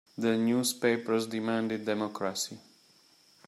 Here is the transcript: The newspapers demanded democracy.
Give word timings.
The 0.17 0.35
newspapers 0.35 1.27
demanded 1.27 1.85
democracy. 1.85 2.57